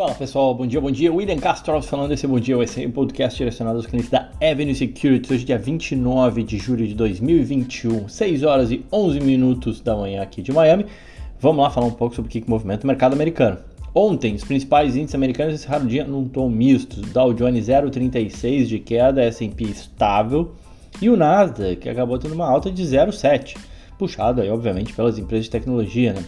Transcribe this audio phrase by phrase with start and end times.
[0.00, 1.12] Fala pessoal, bom dia, bom dia.
[1.12, 5.30] William Castro falando esse bom dia, ser um podcast direcionado aos clientes da Avenue Securities,
[5.30, 10.40] hoje dia 29 de julho de 2021, 6 horas e 11 minutos da manhã aqui
[10.40, 10.86] de Miami.
[11.38, 13.58] Vamos lá falar um pouco sobre o que movimenta o mercado americano.
[13.94, 17.02] Ontem, os principais índices americanos encerraram o dia num tom misto.
[17.02, 20.54] Dow Jones 0,36 de queda, S&P estável
[21.02, 23.58] e o Nasdaq, que acabou tendo uma alta de 0,7,
[23.98, 26.24] puxado aí, obviamente, pelas empresas de tecnologia, né?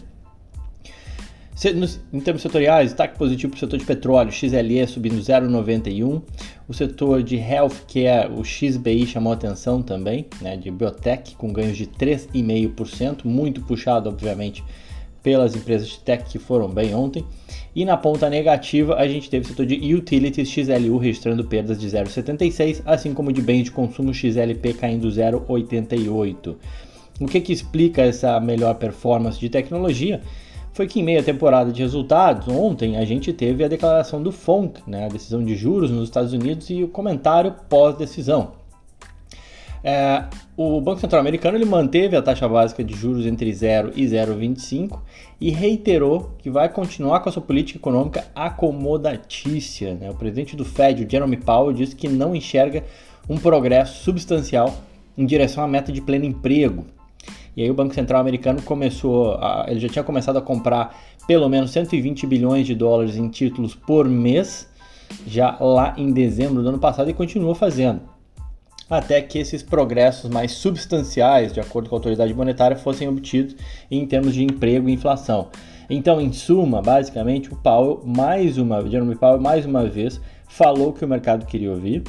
[2.12, 6.22] Em termos setoriais, destaque positivo para o setor de petróleo, XLE subindo 0,91.
[6.66, 11.86] O setor de healthcare, o XBI chamou atenção também, né, de biotech, com ganhos de
[11.86, 14.64] 3,5%, muito puxado, obviamente,
[15.22, 17.24] pelas empresas de tech que foram bem ontem.
[17.76, 21.86] E na ponta negativa, a gente teve o setor de utilities XLU registrando perdas de
[21.86, 26.56] 0,76, assim como de bens de consumo XLP caindo 0,88.
[27.20, 30.22] O que, que explica essa melhor performance de tecnologia?
[30.72, 34.82] Foi que em meia temporada de resultados, ontem a gente teve a declaração do FONC,
[34.86, 38.62] né, a decisão de juros nos Estados Unidos e o comentário pós-decisão.
[39.84, 40.24] É,
[40.56, 45.00] o Banco Central Americano ele manteve a taxa básica de juros entre 0 e 0,25
[45.40, 49.94] e reiterou que vai continuar com a sua política econômica acomodatícia.
[49.94, 50.08] Né?
[50.08, 52.84] O presidente do Fed, o Jerome Powell, disse que não enxerga
[53.28, 54.72] um progresso substancial
[55.18, 56.86] em direção à meta de pleno emprego.
[57.56, 61.48] E aí o Banco Central americano começou, a, ele já tinha começado a comprar pelo
[61.48, 64.68] menos 120 bilhões de dólares em títulos por mês,
[65.26, 68.00] já lá em dezembro do ano passado e continuou fazendo.
[68.88, 73.56] Até que esses progressos mais substanciais, de acordo com a autoridade monetária, fossem obtidos
[73.90, 75.48] em termos de emprego e inflação.
[75.88, 81.04] Então, em suma, basicamente, o Powell, mais uma, Jerome Powell, mais uma vez, falou que
[81.04, 82.02] o mercado queria ouvir.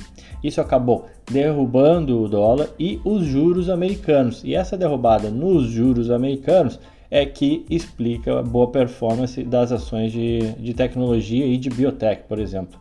[0.44, 4.44] Isso acabou derrubando o dólar e os juros americanos.
[4.44, 10.40] E essa derrubada nos juros americanos é que explica a boa performance das ações de,
[10.54, 12.80] de tecnologia e de biotech, por exemplo.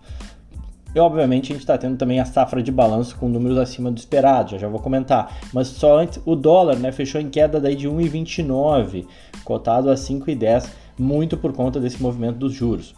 [0.94, 3.96] E obviamente a gente está tendo também a safra de balanço com números acima do
[3.96, 5.38] esperado, já, já vou comentar.
[5.52, 9.06] Mas só antes, o dólar né, fechou em queda daí de 1,29,
[9.44, 12.94] cotado a 5,10, muito por conta desse movimento dos juros.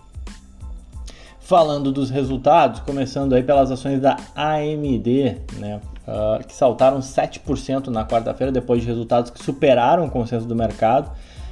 [1.38, 8.06] Falando dos resultados, começando aí pelas ações da AMD, né, uh, que saltaram 7% na
[8.06, 11.10] quarta-feira depois de resultados que superaram o consenso do mercado,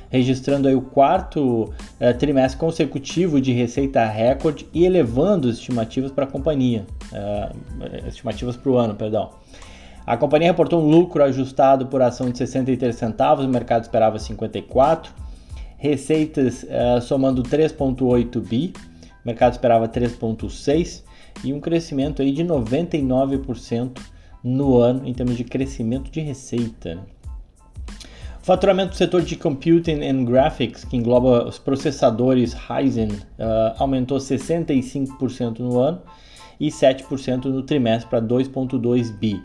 [0.08, 6.24] registrando aí o quarto uh, trimestre consecutivo de receita recorde e elevando as estimativas para
[6.24, 9.30] a companhia, uh, estimativas para o ano, perdão.
[10.06, 15.12] A companhia reportou um lucro ajustado por ação de 63 centavos, o mercado esperava 54,
[15.82, 18.72] receitas uh, somando 3,8 bi
[19.24, 21.02] o mercado esperava 3,6%
[21.44, 23.98] e um crescimento aí de 99%
[24.44, 26.94] no ano em termos de crescimento de receita.
[26.96, 27.02] Né?
[28.40, 34.18] O faturamento do setor de Computing and Graphics, que engloba os processadores Ryzen, uh, aumentou
[34.18, 36.02] 65% no ano
[36.58, 39.42] e 7% no trimestre para 2,2 bi.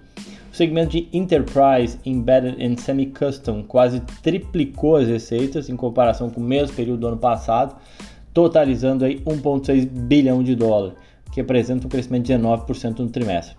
[0.57, 6.75] Segmento de Enterprise, Embedded and Semi-Custom quase triplicou as receitas em comparação com o mesmo
[6.75, 7.75] período do ano passado,
[8.33, 10.97] totalizando aí 1,6 bilhão de dólares,
[11.31, 13.55] que representa um crescimento de 19% no trimestre.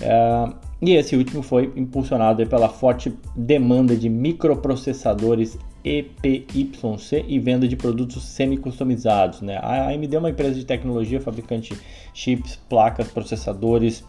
[0.00, 7.76] Uh, e esse último foi impulsionado pela forte demanda de microprocessadores EPYC e venda de
[7.76, 9.40] produtos semi-customizados.
[9.40, 9.56] Né?
[9.62, 11.78] A AMD é uma empresa de tecnologia, fabricante
[12.12, 14.04] chips, placas, processadores.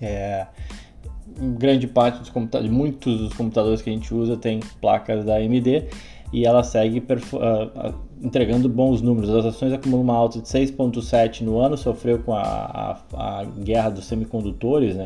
[0.00, 0.46] É,
[1.40, 5.88] grande parte dos computadores, muitos dos computadores que a gente usa tem placas da AMD
[6.32, 9.30] e ela segue uh, entregando bons números.
[9.30, 13.90] As ações acumulam uma alta de 6,7 no ano, sofreu com a, a, a guerra
[13.90, 15.04] dos semicondutores, né?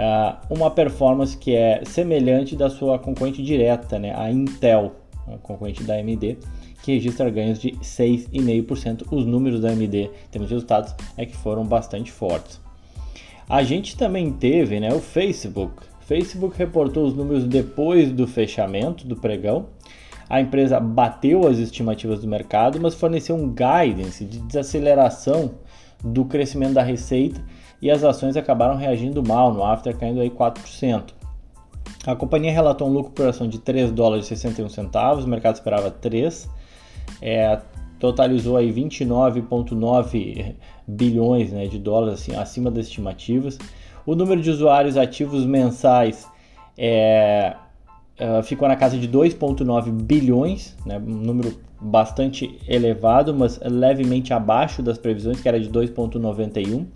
[0.00, 4.14] Uh, uma performance que é semelhante da sua concorrente direta, né?
[4.16, 4.92] a Intel,
[5.28, 6.38] a concorrente da AMD,
[6.82, 9.06] que registra ganhos de 6,5%.
[9.10, 12.58] Os números da AMD, em termos de resultados, é que foram bastante fortes.
[13.50, 15.82] A gente também teve né, o Facebook.
[16.00, 19.66] Facebook reportou os números depois do fechamento do pregão
[20.30, 25.56] a empresa bateu as estimativas do mercado, mas forneceu um guidance de desaceleração
[26.04, 27.44] do crescimento da receita
[27.82, 31.12] e as ações acabaram reagindo mal no after, caindo aí 4%.
[32.06, 35.56] A companhia relatou um lucro por ação de 3 dólares e 61 centavos, o mercado
[35.56, 36.48] esperava 3,
[37.20, 37.58] é,
[38.00, 40.54] totalizou aí 29,9
[40.88, 43.58] bilhões né, de dólares assim, acima das estimativas.
[44.06, 46.26] O número de usuários ativos mensais
[46.76, 47.54] é,
[48.18, 54.82] uh, ficou na casa de 2,9 bilhões, né, um número bastante elevado, mas levemente abaixo
[54.82, 56.86] das previsões, que era de 2,91.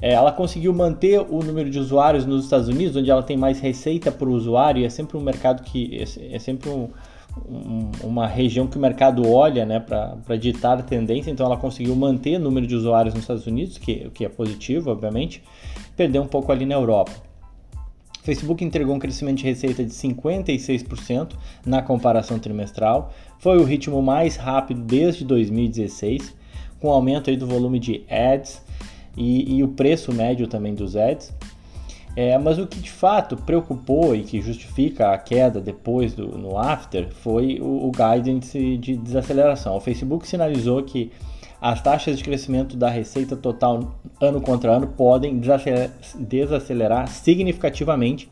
[0.00, 3.60] É, ela conseguiu manter o número de usuários nos Estados Unidos, onde ela tem mais
[3.60, 6.88] receita por usuário, e é sempre um mercado que é, é sempre um,
[7.48, 12.36] um, uma região que o mercado olha né, para ditar tendência, então ela conseguiu manter
[12.36, 15.42] o número de usuários nos Estados Unidos, que, que é positivo, obviamente,
[15.96, 17.12] perdeu um pouco ali na Europa.
[18.20, 21.34] O Facebook entregou um crescimento de receita de 56%
[21.64, 26.34] na comparação trimestral, foi o ritmo mais rápido desde 2016,
[26.80, 28.62] com aumento aí do volume de ads
[29.16, 31.32] e, e o preço médio também dos ads.
[32.16, 36.58] É, mas o que de fato preocupou e que justifica a queda depois do, no
[36.58, 39.76] after foi o, o guidance de desaceleração.
[39.76, 41.12] O Facebook sinalizou que
[41.60, 48.30] as taxas de crescimento da receita total ano contra ano podem desacelerar, desacelerar significativamente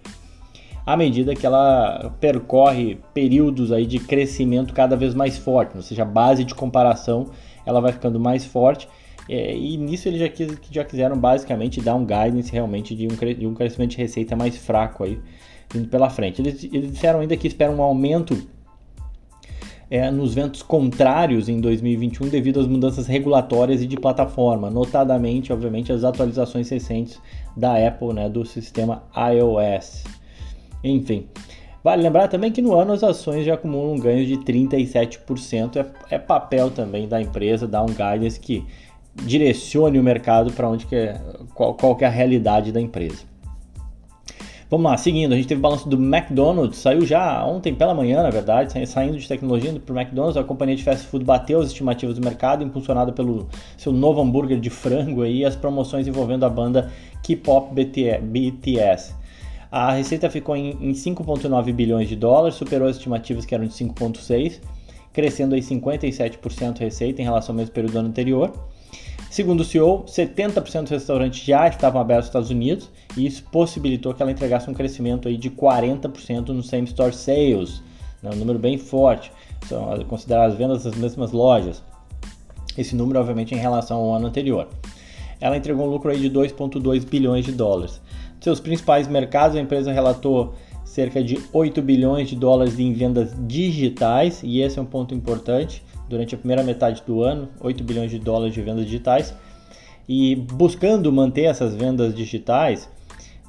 [0.86, 6.02] à medida que ela percorre períodos aí de crescimento cada vez mais forte, ou seja,
[6.02, 7.28] a base de comparação
[7.64, 8.88] ela vai ficando mais forte
[9.28, 13.34] é, e nisso eles já, quis, já quiseram basicamente dar um guidance realmente de um,
[13.34, 15.18] de um crescimento de receita mais fraco aí
[15.72, 16.42] vindo pela frente.
[16.42, 18.36] Eles, eles disseram ainda que esperam um aumento
[19.90, 25.92] é, nos ventos contrários em 2021 devido às mudanças regulatórias e de plataforma, notadamente, obviamente,
[25.92, 27.20] as atualizações recentes
[27.56, 30.04] da Apple, né, do sistema iOS.
[30.82, 31.28] Enfim,
[31.82, 36.18] vale lembrar também que no ano as ações já acumulam ganhos de 37%, é, é
[36.18, 38.66] papel também da empresa dar um guidance que
[39.14, 41.20] direcione o mercado para onde que é,
[41.54, 43.34] qual, qual que é a realidade da empresa.
[44.70, 48.22] Vamos lá, seguindo, a gente teve o balanço do McDonald's, saiu já ontem pela manhã,
[48.22, 51.68] na verdade, saindo de tecnologia para o McDonald's, a companhia de fast food bateu as
[51.68, 53.46] estimativas do mercado, impulsionada pelo
[53.76, 56.90] seu novo hambúrguer de frango e as promoções envolvendo a banda
[57.22, 59.14] K-pop BTS.
[59.70, 63.74] A receita ficou em, em 5,9 bilhões de dólares, superou as estimativas que eram de
[63.74, 64.60] 5,6,
[65.12, 68.52] crescendo aí 57% receita em relação ao mesmo período do ano anterior.
[69.34, 74.14] Segundo o CEO, 70% dos restaurantes já estavam abertos nos Estados Unidos e isso possibilitou
[74.14, 77.82] que ela entregasse um crescimento aí de 40% no same store sales,
[78.22, 79.32] né, um número bem forte,
[79.66, 81.82] são considerar as vendas das mesmas lojas.
[82.78, 84.68] Esse número, obviamente, em relação ao ano anterior.
[85.40, 88.00] Ela entregou um lucro aí de 2,2 bilhões de dólares.
[88.40, 90.54] Seus principais mercados, a empresa relatou
[90.84, 95.82] cerca de 8 bilhões de dólares em vendas digitais, e esse é um ponto importante
[96.08, 99.34] durante a primeira metade do ano, 8 bilhões de dólares de vendas digitais.
[100.08, 102.88] E buscando manter essas vendas digitais,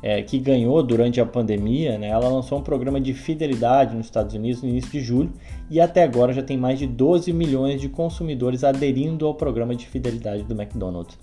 [0.06, 4.36] é, que ganhou durante a pandemia, né, ela lançou um programa de fidelidade nos Estados
[4.36, 5.34] Unidos no início de julho
[5.68, 9.88] e até agora já tem mais de 12 milhões de consumidores aderindo ao programa de
[9.88, 11.18] fidelidade do McDonald's.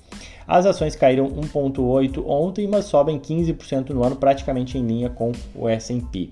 [0.49, 5.69] As ações caíram 1,8% ontem, mas sobem 15% no ano, praticamente em linha com o
[5.69, 6.31] S&P.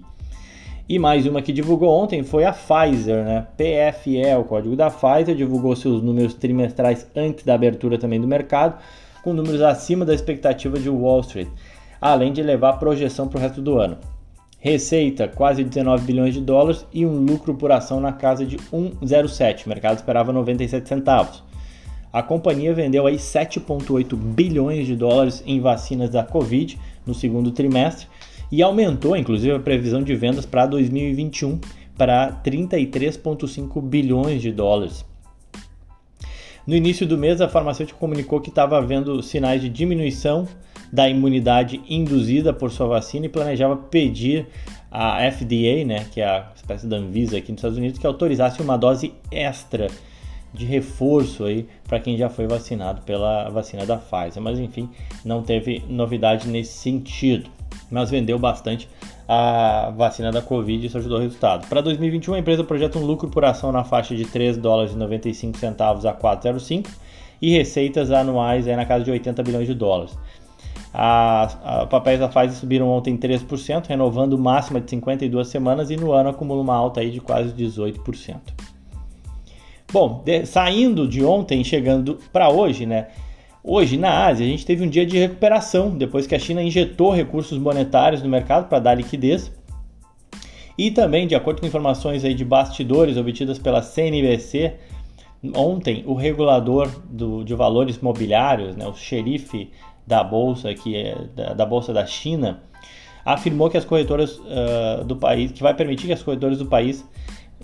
[0.90, 3.46] E mais uma que divulgou ontem foi a Pfizer, né?
[3.56, 8.76] PFE, o código da Pfizer, divulgou seus números trimestrais antes da abertura também do mercado,
[9.22, 11.46] com números acima da expectativa de Wall Street,
[12.00, 13.98] além de levar a projeção para o resto do ano.
[14.58, 19.66] Receita quase 19 bilhões de dólares e um lucro por ação na casa de 1,07.
[19.66, 21.40] O mercado esperava 97 centavos.
[22.12, 26.76] A companhia vendeu aí 7,8 bilhões de dólares em vacinas da Covid
[27.06, 28.08] no segundo trimestre
[28.50, 31.60] e aumentou inclusive a previsão de vendas para 2021
[31.96, 35.04] para 33,5 bilhões de dólares.
[36.66, 40.46] No início do mês, a farmacêutica comunicou que estava havendo sinais de diminuição
[40.92, 44.46] da imunidade induzida por sua vacina e planejava pedir
[44.90, 48.60] à FDA, né, que é a espécie da Anvisa aqui nos Estados Unidos, que autorizasse
[48.60, 49.88] uma dose extra
[50.52, 54.42] de reforço aí para quem já foi vacinado pela vacina da Pfizer.
[54.42, 54.88] Mas enfim,
[55.24, 57.48] não teve novidade nesse sentido
[57.90, 58.88] mas vendeu bastante
[59.28, 61.66] a vacina da Covid e isso ajudou o resultado.
[61.68, 64.96] Para 2021, a empresa projeta um lucro por ação na faixa de 3 dólares e
[64.96, 66.88] 95 centavos a 4,05
[67.40, 70.16] e receitas anuais aí na casa de 80 bilhões de dólares.
[70.92, 71.54] As
[71.88, 76.60] papéis da Pfizer subiram ontem 3%, renovando máxima de 52 semanas e no ano acumula
[76.60, 78.36] uma alta aí de quase 18%.
[79.92, 83.08] Bom, de, saindo de ontem, chegando para hoje, né?
[83.62, 87.12] Hoje, na Ásia, a gente teve um dia de recuperação depois que a China injetou
[87.12, 89.52] recursos monetários no mercado para dar liquidez.
[90.78, 94.76] E também, de acordo com informações aí de bastidores obtidas pela CNBC,
[95.54, 99.70] ontem o regulador do, de valores mobiliários, né, o xerife
[100.06, 102.62] da bolsa que é da, da bolsa da China,
[103.26, 107.06] afirmou que as corretoras uh, do país, que vai permitir que as corretoras do país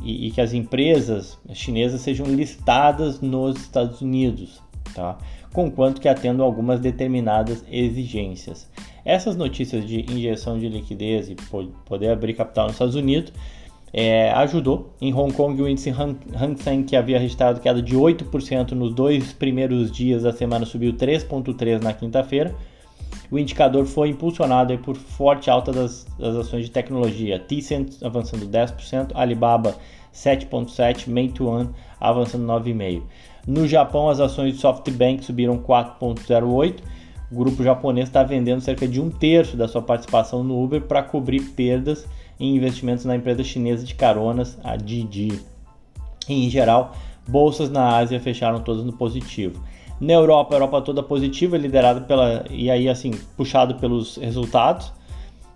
[0.02, 4.62] e, e que as empresas chinesas sejam listadas nos Estados Unidos,
[4.94, 5.16] tá?
[5.56, 8.68] Conquanto que atendam algumas determinadas exigências.
[9.02, 11.36] Essas notícias de injeção de liquidez e
[11.86, 13.32] poder abrir capital nos Estados Unidos
[13.90, 14.92] é, ajudou.
[15.00, 19.32] Em Hong Kong, o índice Hang Seng, que havia registrado queda de 8% nos dois
[19.32, 22.54] primeiros dias da semana, subiu 3,3% na quinta-feira.
[23.30, 27.38] O indicador foi impulsionado por forte alta das, das ações de tecnologia.
[27.38, 29.74] Tencent avançando 10%, Alibaba
[30.16, 31.68] 7,7%, Meituan
[32.00, 33.02] avançando 9,5%.
[33.46, 36.80] No Japão, as ações de SoftBank subiram 4,08%.
[37.30, 41.02] O grupo japonês está vendendo cerca de um terço da sua participação no Uber para
[41.02, 42.06] cobrir perdas
[42.38, 45.40] em investimentos na empresa chinesa de caronas, a Didi.
[46.28, 46.94] Em geral,
[47.26, 49.60] bolsas na Ásia fecharam todas no positivo.
[50.00, 54.92] Na Europa, a Europa toda positiva, liderada pela e aí assim puxado pelos resultados.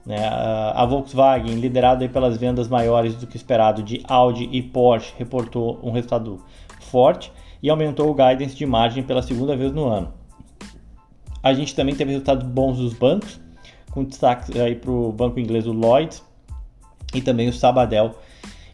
[0.05, 0.27] Né?
[0.27, 5.91] A Volkswagen, liderada pelas vendas maiores do que esperado de Audi e Porsche, reportou um
[5.91, 6.43] resultado
[6.81, 7.31] forte
[7.63, 10.13] e aumentou o guidance de margem pela segunda vez no ano.
[11.43, 13.41] A gente também teve resultados bons dos bancos,
[13.91, 16.23] com destaque para o banco inglês o Lloyds
[17.15, 18.15] e também o Sabadell.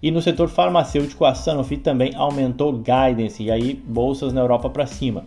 [0.03, 4.87] E no setor farmacêutico, a Sanofi também aumentou guidance, e aí bolsas na Europa para
[4.87, 5.25] cima.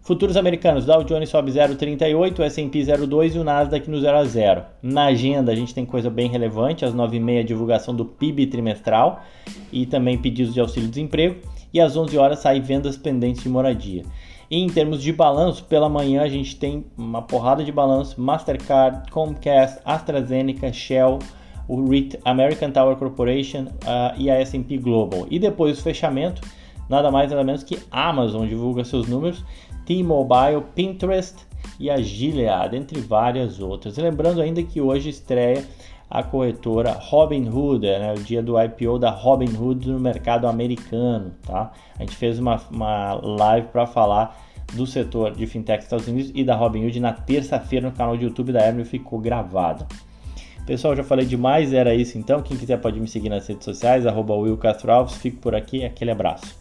[0.00, 4.24] Futuros americanos, Dow Jones sobe 0,38, o S&P 0,2 e o Nasdaq no 0 a
[4.24, 4.62] 0.
[4.82, 9.22] Na agenda a gente tem coisa bem relevante, às 9h30 divulgação do PIB trimestral
[9.70, 11.36] e também pedidos de auxílio-desemprego
[11.72, 14.02] e às 11 horas sai vendas pendentes de moradia.
[14.50, 19.10] E em termos de balanço, pela manhã a gente tem uma porrada de balanço, Mastercard,
[19.10, 21.18] Comcast, AstraZeneca, Shell,
[21.68, 25.26] o REIT American Tower Corporation uh, e a S&P Global.
[25.30, 26.40] E depois o fechamento,
[26.88, 29.44] nada mais nada menos que Amazon divulga seus números
[29.88, 31.34] T-Mobile, Pinterest
[31.80, 33.96] e a Gilead, entre várias outras.
[33.96, 35.64] lembrando ainda que hoje estreia
[36.10, 41.32] a corretora Robinhood, né, o dia do IPO da Robinhood no mercado americano.
[41.42, 41.72] Tá?
[41.98, 44.38] A gente fez uma, uma live para falar
[44.74, 48.24] do setor de fintech dos Estados Unidos e da Robinhood na terça-feira no canal de
[48.24, 49.86] YouTube da Hermes ficou gravado.
[50.66, 52.42] Pessoal, já falei demais, era isso então.
[52.42, 54.58] Quem quiser pode me seguir nas redes sociais, arroba Will.
[55.08, 56.57] Fico por aqui, aquele abraço.